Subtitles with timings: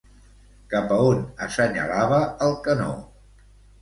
[0.73, 2.93] Cap a on assenyalava el canó?